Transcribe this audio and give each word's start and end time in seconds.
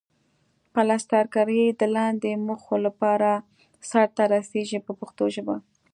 پلسترکاري 0.73 1.63
د 1.79 1.81
لاندې 1.95 2.31
موخو 2.47 2.75
لپاره 2.85 3.29
سرته 3.89 4.23
رسیږي 4.33 4.79
په 4.85 4.91
پښتو 4.99 5.25
ژبه. 5.35 5.55